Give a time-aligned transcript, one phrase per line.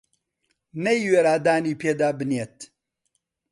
[0.83, 2.57] نەیوێرا دانی پێدا بنێت